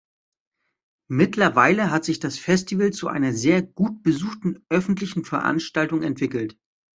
Mittlerweile 1.11 1.91
hat 1.91 2.05
sich 2.05 2.17
das 2.19 2.39
Festival 2.39 2.89
zu 2.91 3.07
einer 3.07 3.33
sehr 3.33 3.61
gut 3.61 4.01
besuchten 4.01 4.65
öffentlichen 4.67 5.25
Veranstaltung 5.25 6.01
entwickelt. 6.01 6.57